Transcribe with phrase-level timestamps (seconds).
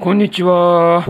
[0.00, 1.02] こんにちは。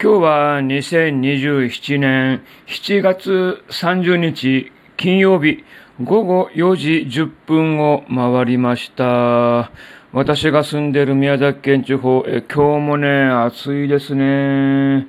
[0.00, 5.64] 今日は2027年7月30日金曜日
[6.00, 9.72] 午後4時10分を回りました。
[10.12, 15.08] 私が住んでいる宮崎県地方、え今日もね、暑いですね。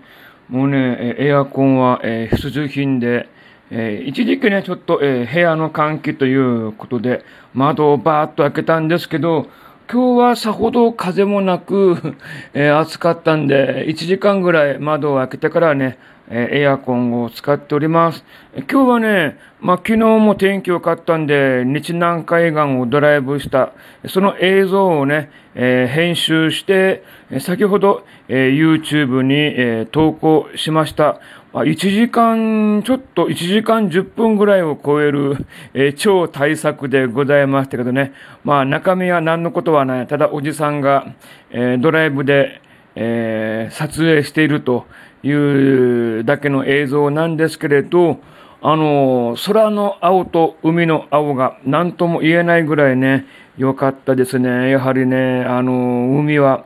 [0.49, 3.29] もうね、エアコンは、必需品で、
[3.69, 7.23] え、一時期ね、ちょっと、え、部屋の換気ということで、
[7.53, 9.45] 窓をバーッと開けたんですけど、
[9.89, 12.17] 今日はさほど風もなく、
[12.53, 15.97] えー、暑かったんで、1時間ぐらい窓を開けてからね、
[16.29, 18.23] えエアコンを使っております。
[18.69, 23.73] 今日はね、まあ、昨日も天気良かったんで、日南海岸をドライブした、
[24.07, 27.03] その映像をね、えー、編集して、
[27.39, 31.19] 先ほど、えー、YouTube に、えー、投稿しました。
[31.53, 35.37] まあ、1時間、ちょっと1時間10分ぐらいを超える、
[35.73, 38.11] え超大作でございましたけどね。
[38.43, 40.07] まあ中身は何のことはない。
[40.07, 41.07] ただおじさんが、
[41.49, 42.61] えドライブで、
[42.99, 44.85] え撮影していると
[45.23, 48.19] いうだけの映像なんですけれど、
[48.61, 53.25] あの、空の青と海の青が何とも言えないぐらいね、
[53.57, 54.71] 良かったですね。
[54.71, 56.65] やはりね、あの、海は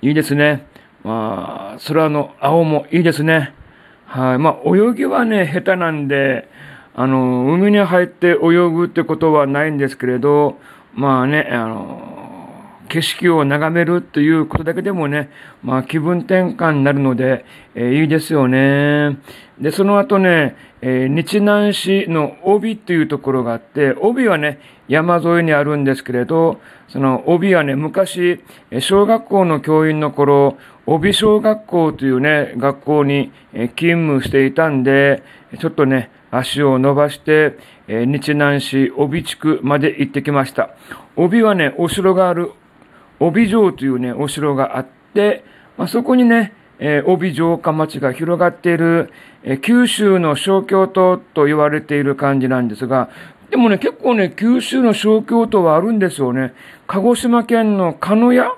[0.00, 0.66] いいですね。
[1.04, 3.54] まあ、空の青もいいですね。
[4.06, 4.38] はい。
[4.38, 6.48] まあ、泳ぎはね、下手なんで、
[6.94, 10.58] あの、海に入って泳ぐってことはないんですけれど、
[10.94, 12.25] まあね、あの、
[12.88, 15.30] 景色を眺めるということだけでもね、
[15.62, 19.18] まあ気分転換になるので、えー、いいですよね。
[19.60, 28.40] で、その後ね、えー、日南市の帯っていうところがあって、帯はね、山沿いにあるんですけれど、その帯はね、昔、
[28.80, 30.56] 小学校の教員の頃、
[30.86, 35.22] 帯小学校というね、学校に勤務していたんで、
[35.58, 40.70] ちょっとね、足を伸ばして、え日南市帯地区まで行ってきました。
[41.16, 42.52] 帯はね、お城がある
[43.20, 45.44] 帯城というね、お城があって、
[45.76, 49.10] まあ、そこにね、えー、帯城下町が広がっている、
[49.42, 53.08] えー、九州の小京都と言われている感じなんですが、
[53.50, 56.52] でもね、結構ね、九州の小京都はあるんですよね。
[56.86, 58.52] 鹿児島県の鹿屋？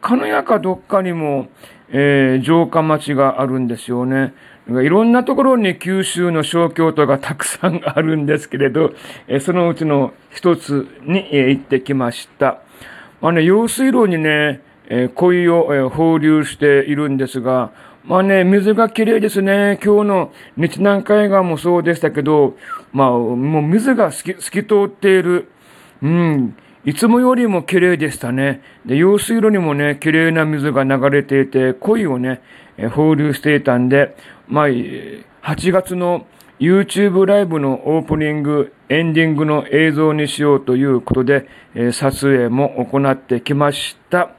[0.00, 1.48] 鹿屋かどっかにも、
[1.90, 4.34] えー、城下町があるんですよね。
[4.68, 8.92] いろんなところに九州の小京都がたくさんあるんですけれど、
[9.26, 12.60] えそのうちの一つに、え行ってきました。
[13.20, 17.72] まあね、用水路にね、えー、鯉を、えー、放流しているんですが、
[18.04, 19.78] まあね、水が綺麗ですね。
[19.84, 22.56] 今日の日南海岸もそうでしたけど、
[22.92, 25.50] まあ、もう水が透き透き通っている。
[26.02, 26.56] うん。
[26.84, 28.62] いつもよりも綺麗でしたね。
[28.86, 32.40] で、用水路にもね、綺麗な水が流れていて、鯉をね、
[32.92, 36.26] 放流していたんで、まあ、8月の
[36.60, 44.30] YouTube ライブのオープニング、エンディングの映像にしようということで、えー、撮影も行ってきました。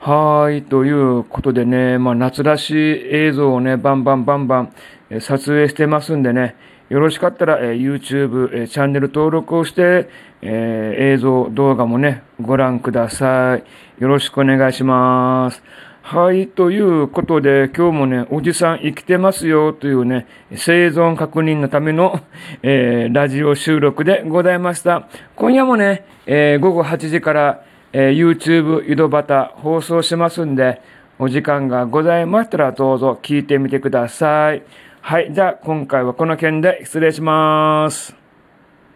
[0.00, 2.74] はい、ということでね、まあ夏らしい
[3.14, 4.72] 映像をね、バンバンバンバン、
[5.10, 6.56] え、撮影してますんでね、
[6.88, 10.08] よろしかったら、えー、YouTube、えー、チャンネル登録をして、
[10.42, 14.02] えー、映像、動画もね、ご覧ください。
[14.02, 15.62] よろしくお願いします。
[16.02, 22.20] はい、ということで、今日もね、おじさん生きてますよというね、生存確認のための、
[22.62, 25.08] えー、ラジオ収録でございました。
[25.36, 27.60] 今夜もね、えー、午後8時から、
[27.92, 30.80] えー、YouTube 井戸端放送しますんで、
[31.18, 34.62] お時間がございましたらどうぞ聞いてみてください。
[35.02, 38.27] はい、じゃあ今回はこの件で失礼します。